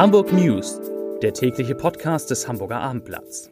Hamburg 0.00 0.32
News, 0.32 0.80
der 1.20 1.34
tägliche 1.34 1.74
Podcast 1.74 2.30
des 2.30 2.48
Hamburger 2.48 2.80
Abendblatts. 2.80 3.50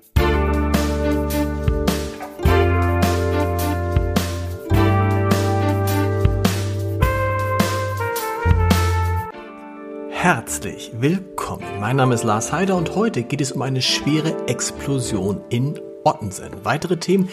Herzlich 10.08 10.92
willkommen. 10.94 11.66
Mein 11.80 11.96
Name 11.96 12.14
ist 12.14 12.24
Lars 12.24 12.50
Heider 12.50 12.76
und 12.76 12.94
heute 12.94 13.24
geht 13.24 13.42
es 13.42 13.52
um 13.52 13.60
eine 13.60 13.82
schwere 13.82 14.48
Explosion 14.48 15.42
in 15.50 15.78
Ottensen. 16.08 16.50
Weitere 16.64 16.96
Themen. 16.96 17.28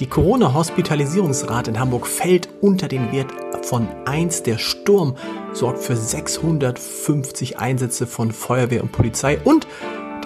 Die 0.00 0.06
Corona-Hospitalisierungsrate 0.06 1.70
in 1.70 1.80
Hamburg 1.80 2.06
fällt 2.06 2.48
unter 2.60 2.86
den 2.86 3.10
Wert 3.10 3.32
von 3.62 3.88
1. 4.04 4.42
Der 4.42 4.58
Sturm 4.58 5.16
sorgt 5.52 5.82
für 5.82 5.96
650 5.96 7.58
Einsätze 7.58 8.06
von 8.06 8.30
Feuerwehr 8.30 8.82
und 8.82 8.92
Polizei 8.92 9.38
und 9.42 9.66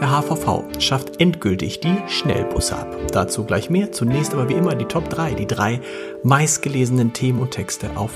der 0.01 0.11
HVV 0.11 0.81
schafft 0.81 1.21
endgültig 1.21 1.79
die 1.79 1.97
Schnellbusse 2.09 2.77
ab. 2.77 2.97
Dazu 3.13 3.45
gleich 3.45 3.71
mehr. 3.71 3.93
Zunächst 3.93 4.35
aber 4.35 4.49
wie 4.49 4.55
immer 4.55 4.75
die 4.75 4.87
Top 4.87 5.09
3, 5.09 5.35
die 5.35 5.47
drei 5.47 5.81
meistgelesenen 6.25 7.13
Themen 7.13 7.39
und 7.39 7.53
Texte 7.53 7.91
auf 7.95 8.11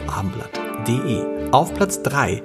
abendblatt.de. 0.76 1.50
Auf 1.52 1.74
Platz 1.74 2.02
3 2.02 2.42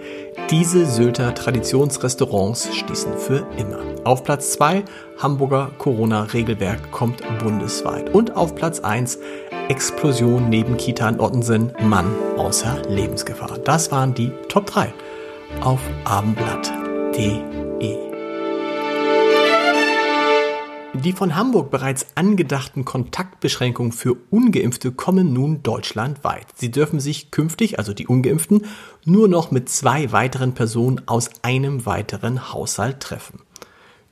diese 0.49 0.85
Sylter 0.85 1.33
Traditionsrestaurants 1.33 2.75
schließen 2.75 3.17
für 3.17 3.45
immer. 3.57 3.79
Auf 4.03 4.23
Platz 4.23 4.51
2 4.53 4.83
Hamburger 5.17 5.71
Corona-Regelwerk 5.77 6.91
kommt 6.91 7.21
bundesweit. 7.39 8.13
Und 8.13 8.35
auf 8.35 8.55
Platz 8.55 8.79
1 8.79 9.19
Explosion 9.69 10.49
neben 10.49 10.77
Kita 10.77 11.09
in 11.09 11.19
Ottensen, 11.19 11.71
Mann 11.81 12.13
außer 12.37 12.81
Lebensgefahr. 12.89 13.57
Das 13.63 13.91
waren 13.91 14.13
die 14.13 14.31
Top 14.49 14.65
3 14.65 14.93
auf 15.61 15.79
abendblatt.de. 16.05 18.10
Die 20.93 21.13
von 21.13 21.37
Hamburg 21.37 21.71
bereits 21.71 22.05
angedachten 22.15 22.83
Kontaktbeschränkungen 22.83 23.93
für 23.93 24.17
ungeimpfte 24.29 24.91
kommen 24.91 25.31
nun 25.31 25.63
deutschlandweit. 25.63 26.47
Sie 26.53 26.69
dürfen 26.69 26.99
sich 26.99 27.31
künftig, 27.31 27.79
also 27.79 27.93
die 27.93 28.07
ungeimpften, 28.07 28.65
nur 29.05 29.29
noch 29.29 29.51
mit 29.51 29.69
zwei 29.69 30.11
weiteren 30.11 30.53
Personen 30.53 31.01
aus 31.07 31.29
einem 31.43 31.85
weiteren 31.85 32.51
Haushalt 32.51 32.99
treffen. 32.99 33.39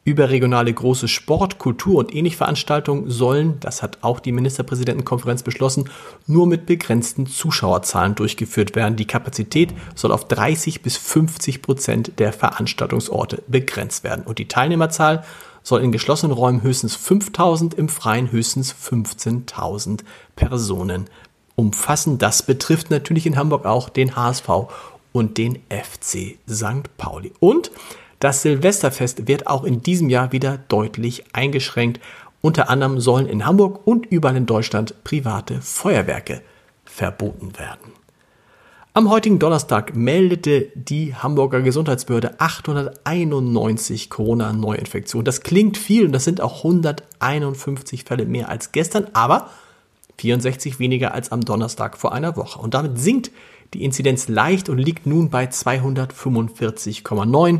Überregionale 0.06 0.74
große 0.74 1.10
Sport-, 1.10 1.60
Kultur- 1.60 2.00
und 2.00 2.16
ähnliche 2.16 2.38
Veranstaltungen 2.38 3.12
sollen, 3.12 3.60
das 3.60 3.84
hat 3.84 4.00
auch 4.02 4.22
die 4.22 4.32
Ministerpräsidentenkonferenz 4.32 5.44
beschlossen, 5.44 5.90
nur 6.26 6.48
mit 6.48 6.66
begrenzten 6.66 7.28
Zuschauerzahlen 7.28 8.16
durchgeführt 8.16 8.76
werden. 8.76 8.96
Die 8.96 9.06
Kapazität 9.06 9.74
soll 9.96 10.14
auf 10.14 10.28
30 10.28 10.82
bis 10.82 10.96
50 10.96 11.62
Prozent 11.62 12.14
der 12.18 12.32
Veranstaltungsorte 12.32 13.44
begrenzt 13.48 14.06
werden. 14.06 14.24
Und 14.26 14.40
die 14.40 14.48
Teilnehmerzahl 14.48 15.26
soll 15.64 15.82
in 15.82 15.92
geschlossenen 15.92 16.36
Räumen 16.36 16.64
höchstens 16.64 16.96
5000, 16.96 17.74
im 17.74 17.90
Freien 17.90 18.32
höchstens 18.32 18.74
15.000 18.74 20.02
Personen 20.36 21.06
umfassen. 21.56 22.18
Das 22.18 22.44
betrifft 22.44 22.90
natürlich 22.90 23.26
in 23.26 23.38
Hamburg 23.38 23.66
auch 23.66 23.90
den 23.90 24.16
HSV 24.16 24.50
und 25.12 25.38
den 25.38 25.60
FC 25.70 26.38
St. 26.50 26.98
Pauli. 26.98 27.34
Und 27.40 27.72
das 28.20 28.42
Silvesterfest 28.42 29.28
wird 29.28 29.48
auch 29.48 29.64
in 29.64 29.82
diesem 29.82 30.10
Jahr 30.10 30.32
wieder 30.32 30.58
deutlich 30.68 31.24
eingeschränkt. 31.34 32.00
Unter 32.42 32.70
anderem 32.70 33.00
sollen 33.00 33.28
in 33.28 33.46
Hamburg 33.46 33.82
und 33.86 34.06
überall 34.06 34.38
in 34.38 34.46
Deutschland 34.46 35.04
private 35.04 35.62
Feuerwerke 35.62 36.42
verboten 36.86 37.58
werden. 37.58 37.94
Am 38.96 39.12
heutigen 39.12 39.38
Donnerstag 39.38 39.96
meldete 39.96 40.72
die 40.74 41.14
Hamburger 41.14 41.62
Gesundheitsbehörde 41.62 42.40
891 42.40 44.10
Corona-Neuinfektionen. 44.10 45.26
Das 45.26 45.42
klingt 45.42 45.78
viel 45.78 46.08
und 46.08 46.12
das 46.12 46.24
sind 46.24 46.42
auch 46.42 46.64
151 46.64 48.06
Fälle 48.06 48.26
mehr 48.26 48.50
als 48.50 48.72
gestern, 48.72 49.06
aber 49.14 49.52
64 50.18 50.80
weniger 50.80 51.14
als 51.14 51.32
am 51.32 51.42
Donnerstag 51.42 52.00
vor 52.00 52.14
einer 52.14 52.36
Woche. 52.36 52.60
Und 52.60 52.74
damit 52.74 52.98
sinkt 52.98 53.30
die 53.76 53.84
Inzidenz 53.84 54.28
leicht 54.28 54.70
und 54.70 54.80
liegt 54.80 55.06
nun 55.06 55.30
bei 55.30 55.46
245,9 55.46 57.60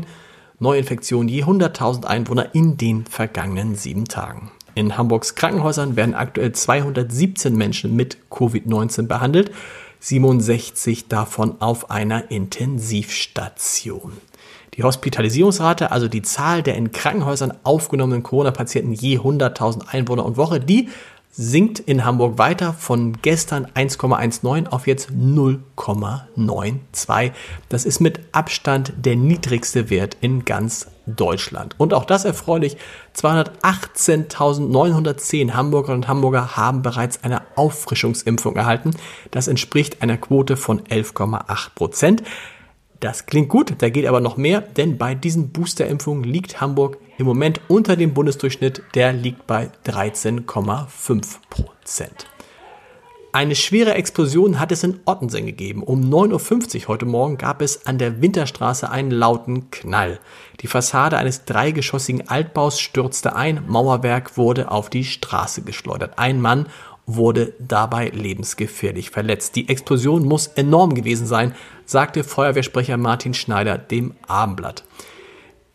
Neuinfektionen 0.58 1.28
je 1.28 1.44
100.000 1.44 2.06
Einwohner 2.06 2.56
in 2.56 2.76
den 2.76 3.06
vergangenen 3.06 3.76
sieben 3.76 4.06
Tagen. 4.06 4.50
In 4.74 4.98
Hamburgs 4.98 5.36
Krankenhäusern 5.36 5.94
werden 5.94 6.16
aktuell 6.16 6.50
217 6.50 7.56
Menschen 7.56 7.94
mit 7.94 8.18
Covid-19 8.30 9.06
behandelt. 9.06 9.52
67 10.00 11.08
davon 11.08 11.60
auf 11.60 11.90
einer 11.90 12.30
Intensivstation. 12.30 14.12
Die 14.74 14.82
Hospitalisierungsrate, 14.82 15.92
also 15.92 16.08
die 16.08 16.22
Zahl 16.22 16.62
der 16.62 16.76
in 16.76 16.92
Krankenhäusern 16.92 17.52
aufgenommenen 17.64 18.22
Corona-Patienten 18.22 18.92
je 18.92 19.18
100.000 19.18 19.88
Einwohner 19.88 20.24
und 20.24 20.36
Woche, 20.36 20.60
die 20.60 20.88
sinkt 21.32 21.78
in 21.78 22.04
Hamburg 22.04 22.38
weiter 22.38 22.72
von 22.72 23.18
gestern 23.22 23.66
1,19 23.66 24.66
auf 24.68 24.86
jetzt 24.86 25.10
0,92. 25.10 27.32
Das 27.68 27.84
ist 27.84 28.00
mit 28.00 28.20
Abstand 28.32 28.92
der 28.96 29.16
niedrigste 29.16 29.90
Wert 29.90 30.16
in 30.20 30.44
ganz 30.44 30.86
Deutschland. 31.16 31.74
Und 31.78 31.94
auch 31.94 32.04
das 32.04 32.24
erfreulich, 32.24 32.76
218.910 33.16 35.52
Hamburgerinnen 35.52 36.02
und 36.02 36.08
Hamburger 36.08 36.56
haben 36.56 36.82
bereits 36.82 37.24
eine 37.24 37.42
Auffrischungsimpfung 37.56 38.54
erhalten. 38.56 38.92
Das 39.30 39.48
entspricht 39.48 40.02
einer 40.02 40.16
Quote 40.16 40.56
von 40.56 40.80
11,8 40.82 41.74
Prozent. 41.74 42.22
Das 43.00 43.26
klingt 43.26 43.48
gut, 43.48 43.74
da 43.78 43.88
geht 43.88 44.06
aber 44.06 44.20
noch 44.20 44.36
mehr, 44.36 44.60
denn 44.60 44.98
bei 44.98 45.14
diesen 45.14 45.52
Boosterimpfungen 45.52 46.22
liegt 46.22 46.60
Hamburg 46.60 46.98
im 47.16 47.24
Moment 47.26 47.60
unter 47.68 47.96
dem 47.96 48.12
Bundesdurchschnitt, 48.12 48.82
der 48.94 49.14
liegt 49.14 49.46
bei 49.46 49.70
13,5 49.86 51.36
Prozent. 51.48 52.26
Eine 53.32 53.54
schwere 53.54 53.94
Explosion 53.94 54.58
hat 54.58 54.72
es 54.72 54.82
in 54.82 54.98
Ottensen 55.04 55.46
gegeben. 55.46 55.84
Um 55.84 56.00
9.50 56.00 56.82
Uhr 56.82 56.88
heute 56.88 57.06
Morgen 57.06 57.38
gab 57.38 57.62
es 57.62 57.86
an 57.86 57.96
der 57.96 58.20
Winterstraße 58.20 58.90
einen 58.90 59.12
lauten 59.12 59.70
Knall. 59.70 60.18
Die 60.60 60.66
Fassade 60.66 61.16
eines 61.16 61.44
dreigeschossigen 61.44 62.28
Altbaus 62.28 62.80
stürzte 62.80 63.36
ein, 63.36 63.62
Mauerwerk 63.68 64.36
wurde 64.36 64.72
auf 64.72 64.90
die 64.90 65.04
Straße 65.04 65.62
geschleudert. 65.62 66.18
Ein 66.18 66.40
Mann 66.40 66.66
wurde 67.06 67.52
dabei 67.60 68.08
lebensgefährlich 68.08 69.10
verletzt. 69.10 69.54
Die 69.54 69.68
Explosion 69.68 70.24
muss 70.24 70.48
enorm 70.48 70.94
gewesen 70.94 71.26
sein, 71.26 71.54
sagte 71.84 72.24
Feuerwehrsprecher 72.24 72.96
Martin 72.96 73.34
Schneider 73.34 73.78
dem 73.78 74.14
Abendblatt. 74.26 74.82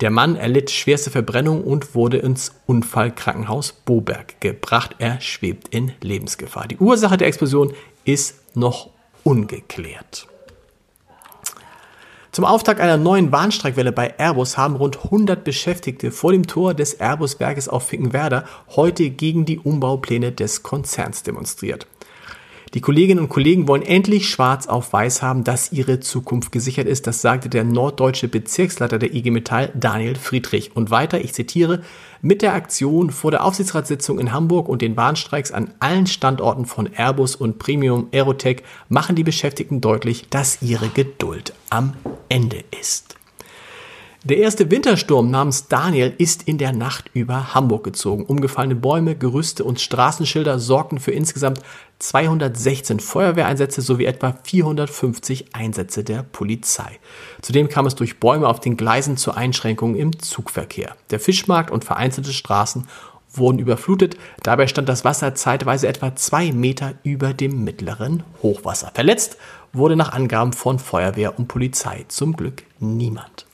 Der 0.02 0.12
Mann 0.12 0.36
erlitt 0.36 0.72
schwerste 0.72 1.10
Verbrennung 1.10 1.64
und 1.64 1.96
wurde 1.96 2.18
ins 2.18 2.52
Unfallkrankenhaus 2.66 3.72
Boberg 3.72 4.42
gebracht. 4.42 4.96
Er 5.00 5.22
schwebt 5.22 5.70
in 5.70 5.94
Lebensgefahr. 6.02 6.68
Die 6.68 6.78
Ursache 6.78 7.16
der 7.16 7.28
Explosion 7.28 7.74
ist 8.04 8.36
noch 8.56 8.90
ungeklärt. 9.24 10.28
Zum 12.36 12.44
Auftakt 12.44 12.82
einer 12.82 12.98
neuen 12.98 13.32
Bahnstreikwelle 13.32 13.94
bei 13.94 14.14
Airbus 14.18 14.58
haben 14.58 14.76
rund 14.76 15.06
100 15.06 15.46
Beschäftigte 15.46 16.12
vor 16.12 16.34
dem 16.34 16.46
Tor 16.46 16.74
des 16.74 16.96
Airbus-Werkes 16.96 17.70
auf 17.70 17.88
Finkenwerder 17.88 18.44
heute 18.76 19.10
gegen 19.10 19.46
die 19.46 19.60
Umbaupläne 19.60 20.34
des 20.34 20.62
Konzerns 20.62 21.24
demonstriert. 21.24 21.88
Die 22.76 22.82
Kolleginnen 22.82 23.22
und 23.22 23.30
Kollegen 23.30 23.70
wollen 23.70 23.84
endlich 23.84 24.28
schwarz 24.28 24.68
auf 24.68 24.92
weiß 24.92 25.22
haben, 25.22 25.46
dass 25.46 25.72
ihre 25.72 26.02
Zukunft 26.02 26.52
gesichert 26.52 26.88
ist. 26.88 27.08
Das 27.08 27.22
sagte 27.22 27.48
der 27.48 27.64
norddeutsche 27.64 28.28
Bezirksleiter 28.28 29.00
der 29.00 29.14
IG 29.14 29.32
Metall, 29.32 29.72
Daniel 29.76 30.16
Friedrich. 30.16 30.76
Und 30.76 30.92
weiter, 30.92 31.24
ich 31.24 31.34
zitiere, 31.34 31.84
mit 32.22 32.42
der 32.42 32.54
Aktion 32.54 33.12
vor 33.12 33.32
der 33.32 33.46
Aufsichtsratssitzung 33.46 34.20
in 34.20 34.34
Hamburg 34.34 34.68
und 34.68 34.82
den 34.82 34.94
Bahnstreiks 34.94 35.54
an 35.54 35.74
allen 35.80 36.06
Standorten 36.06 36.66
von 36.66 36.90
Airbus 36.94 37.38
und 37.38 37.60
Premium 37.60 38.10
Aerotech 38.12 38.64
machen 38.90 39.16
die 39.16 39.24
Beschäftigten 39.24 39.80
deutlich, 39.80 40.28
dass 40.30 40.62
ihre 40.62 40.90
Geduld 40.90 41.54
am 41.70 41.94
Ende 42.28 42.62
ist. 42.78 43.16
Der 44.28 44.38
erste 44.38 44.72
Wintersturm 44.72 45.30
namens 45.30 45.68
Daniel 45.68 46.12
ist 46.18 46.48
in 46.48 46.58
der 46.58 46.74
Nacht 46.74 47.12
über 47.14 47.54
Hamburg 47.54 47.84
gezogen. 47.84 48.26
Umgefallene 48.26 48.74
Bäume, 48.74 49.16
Gerüste 49.16 49.64
und 49.64 49.80
Straßenschilder 49.80 50.58
sorgten 50.58 50.98
für 50.98 51.12
insgesamt 51.12 51.60
216 52.00 53.00
Feuerwehreinsätze 53.02 53.84
sowie 53.84 54.06
etwa 54.06 54.36
450 54.42 55.54
Einsätze 55.54 56.04
der 56.04 56.24
Polizei. 56.24 56.98
Zudem 57.44 57.70
kam 57.70 57.86
es 57.86 57.94
durch 57.94 58.20
Bäume 58.20 58.48
auf 58.48 58.60
den 58.60 58.78
Gleisen 58.78 59.16
zu 59.16 59.32
Einschränkungen 59.32 59.96
im 59.96 60.18
Zugverkehr. 60.18 60.96
Der 61.12 61.20
Fischmarkt 61.20 61.70
und 61.70 61.86
vereinzelte 61.86 62.34
Straßen 62.34 62.88
wurden 63.32 63.60
überflutet. 63.60 64.18
Dabei 64.42 64.66
stand 64.66 64.90
das 64.90 65.06
Wasser 65.06 65.36
zeitweise 65.36 65.88
etwa 65.88 66.16
zwei 66.16 66.52
Meter 66.52 66.96
über 67.04 67.36
dem 67.36 67.64
mittleren 67.64 68.24
Hochwasser. 68.42 68.90
Verletzt 68.92 69.38
wurde 69.72 69.96
nach 69.96 70.14
Angaben 70.14 70.54
von 70.54 70.80
Feuerwehr 70.80 71.38
und 71.38 71.48
Polizei 71.48 72.06
zum 72.08 72.36
Glück 72.36 72.64
niemand. 72.80 73.45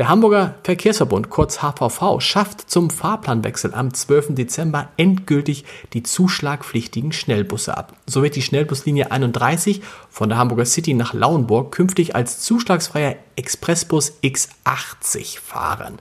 Der 0.00 0.08
Hamburger 0.08 0.54
Verkehrsverbund, 0.62 1.28
kurz 1.28 1.60
HVV, 1.60 2.20
schafft 2.20 2.70
zum 2.70 2.88
Fahrplanwechsel 2.88 3.74
am 3.74 3.92
12. 3.92 4.28
Dezember 4.34 4.88
endgültig 4.96 5.66
die 5.92 6.02
zuschlagpflichtigen 6.02 7.12
Schnellbusse 7.12 7.76
ab. 7.76 7.92
So 8.06 8.22
wird 8.22 8.34
die 8.34 8.40
Schnellbuslinie 8.40 9.12
31 9.12 9.82
von 10.08 10.30
der 10.30 10.38
Hamburger 10.38 10.64
City 10.64 10.94
nach 10.94 11.12
Lauenburg 11.12 11.70
künftig 11.70 12.16
als 12.16 12.40
zuschlagsfreier 12.40 13.16
Expressbus 13.36 14.14
X80 14.22 15.38
fahren. 15.38 15.98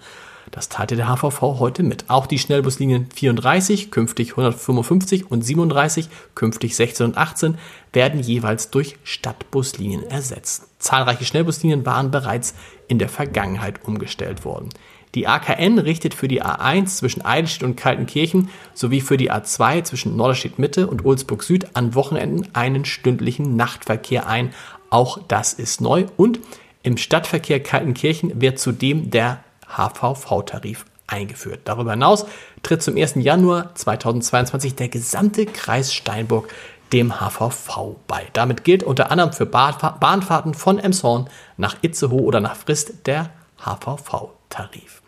Das 0.51 0.69
teilte 0.69 0.95
der 0.95 1.09
HVV 1.09 1.41
heute 1.59 1.83
mit. 1.83 2.05
Auch 2.09 2.25
die 2.25 2.39
Schnellbuslinien 2.39 3.09
34, 3.13 3.91
künftig 3.91 4.31
155 4.31 5.29
und 5.29 5.41
37, 5.41 6.07
künftig 6.35 6.77
16 6.77 7.07
und 7.07 7.17
18, 7.17 7.57
werden 7.91 8.21
jeweils 8.21 8.71
durch 8.71 8.97
Stadtbuslinien 9.03 10.03
ersetzt. 10.03 10.67
Zahlreiche 10.79 11.25
Schnellbuslinien 11.25 11.85
waren 11.85 12.09
bereits 12.09 12.55
in 12.89 12.99
der 12.99 13.07
Vergangenheit 13.07 13.85
umgestellt 13.85 14.43
worden. 14.43 14.69
Die 15.15 15.27
AKN 15.27 15.79
richtet 15.79 16.13
für 16.13 16.27
die 16.27 16.43
A1 16.43 16.97
zwischen 16.97 17.23
Eidelstedt 17.23 17.63
und 17.63 17.75
Kaltenkirchen 17.75 18.49
sowie 18.73 19.01
für 19.01 19.17
die 19.17 19.31
A2 19.31 19.83
zwischen 19.83 20.15
Norderstedt 20.15 20.59
Mitte 20.59 20.87
und 20.87 21.03
Ulzburg 21.03 21.41
Süd 21.41 21.75
an 21.75 21.95
Wochenenden 21.95 22.47
einen 22.53 22.85
stündlichen 22.85 23.55
Nachtverkehr 23.55 24.27
ein. 24.27 24.53
Auch 24.91 25.19
das 25.27 25.53
ist 25.53 25.81
neu 25.81 26.05
und 26.17 26.39
im 26.83 26.97
Stadtverkehr 26.97 27.61
Kaltenkirchen 27.61 28.39
wird 28.39 28.59
zudem 28.59 29.09
der 29.09 29.43
HVV-Tarif 29.67 30.85
eingeführt. 31.07 31.61
Darüber 31.65 31.91
hinaus 31.91 32.25
tritt 32.61 32.83
zum 32.83 32.95
1. 32.95 33.15
Januar 33.15 33.73
2022 33.75 34.75
der 34.75 34.89
gesamte 34.89 35.45
Kreis 35.45 35.93
Steinburg 35.93 36.49
dem 36.93 37.19
HVV 37.19 37.95
bei. 38.07 38.27
Damit 38.33 38.63
gilt 38.63 38.83
unter 38.83 39.11
anderem 39.11 39.33
für 39.33 39.45
Bahnfahrten 39.45 40.53
von 40.53 40.79
Emshorn 40.79 41.29
nach 41.57 41.77
Itzehoe 41.81 42.21
oder 42.21 42.39
nach 42.39 42.55
Frist 42.55 43.05
der 43.05 43.31
HVV-Tarif. 43.57 45.01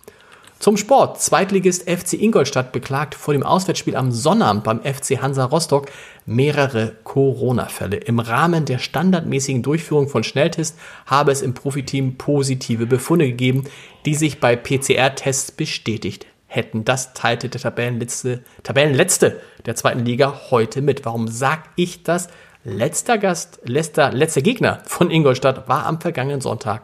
Zum 0.61 0.77
Sport. 0.77 1.19
Zweitligist 1.19 1.89
FC 1.89 2.13
Ingolstadt 2.13 2.71
beklagt 2.71 3.15
vor 3.15 3.33
dem 3.33 3.41
Auswärtsspiel 3.41 3.95
am 3.95 4.11
Sonnabend 4.11 4.63
beim 4.63 4.81
FC 4.81 5.19
Hansa 5.19 5.45
Rostock 5.45 5.87
mehrere 6.27 6.97
Corona-Fälle. 7.03 7.97
Im 7.97 8.19
Rahmen 8.19 8.65
der 8.65 8.77
standardmäßigen 8.77 9.63
Durchführung 9.63 10.07
von 10.07 10.23
Schnelltests 10.23 10.77
habe 11.07 11.31
es 11.31 11.41
im 11.41 11.55
Profiteam 11.55 12.15
positive 12.15 12.85
Befunde 12.85 13.25
gegeben, 13.25 13.63
die 14.05 14.13
sich 14.13 14.39
bei 14.39 14.55
PCR-Tests 14.55 15.51
bestätigt 15.51 16.27
hätten. 16.51 16.83
Das 16.83 17.13
teilte 17.13 17.49
der 17.49 17.61
Tabellenletzte, 17.61 18.43
Tabellenletzte 18.63 19.39
der 19.65 19.75
zweiten 19.75 20.05
Liga 20.05 20.41
heute 20.51 20.81
mit. 20.81 21.05
Warum 21.05 21.27
sag 21.27 21.63
ich 21.75 22.03
das? 22.03 22.27
Letzter 22.63 23.17
Gast, 23.17 23.59
letzter, 23.63 24.11
letzter 24.11 24.41
Gegner 24.41 24.79
von 24.85 25.09
Ingolstadt 25.09 25.67
war 25.67 25.85
am 25.85 25.99
vergangenen 25.99 26.41
Sonntag 26.41 26.83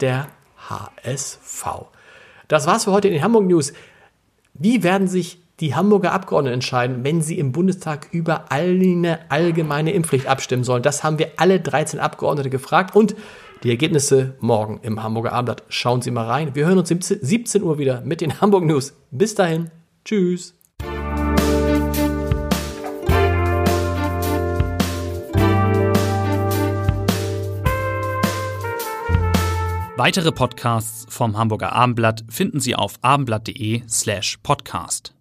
der 0.00 0.28
HSV. 0.68 1.66
Das 2.46 2.66
war's 2.66 2.84
für 2.84 2.92
heute 2.92 3.08
in 3.08 3.14
den 3.14 3.22
Hamburg 3.24 3.46
News. 3.46 3.72
Wie 4.54 4.82
werden 4.82 5.08
sich 5.08 5.42
die 5.58 5.74
Hamburger 5.74 6.12
Abgeordneten 6.12 6.54
entscheiden, 6.54 7.02
wenn 7.02 7.22
sie 7.22 7.38
im 7.38 7.52
Bundestag 7.52 8.08
über 8.12 8.52
eine 8.52 9.18
allgemeine 9.30 9.92
Impfpflicht 9.92 10.26
abstimmen 10.26 10.62
sollen? 10.62 10.82
Das 10.82 11.02
haben 11.02 11.18
wir 11.18 11.32
alle 11.38 11.58
13 11.58 11.98
Abgeordnete 11.98 12.50
gefragt 12.50 12.94
und 12.94 13.16
die 13.62 13.70
Ergebnisse 13.70 14.36
morgen 14.40 14.80
im 14.82 15.02
Hamburger 15.02 15.32
Abendblatt. 15.32 15.64
Schauen 15.68 16.02
Sie 16.02 16.10
mal 16.10 16.26
rein. 16.26 16.54
Wir 16.54 16.66
hören 16.66 16.78
uns 16.78 16.88
17 16.88 17.62
Uhr 17.62 17.78
wieder 17.78 18.02
mit 18.02 18.20
den 18.20 18.40
Hamburg 18.40 18.64
News. 18.64 18.94
Bis 19.10 19.34
dahin. 19.34 19.70
Tschüss. 20.04 20.54
Weitere 29.98 30.30
Podcasts 30.30 31.06
vom 31.08 31.38
Hamburger 31.38 31.72
Abendblatt 31.72 32.24
finden 32.28 32.60
Sie 32.60 32.74
auf 32.74 32.98
abendblatt.de 33.00 33.82
slash 33.88 34.36
podcast. 34.42 35.15